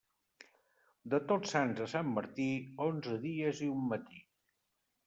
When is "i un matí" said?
3.69-4.29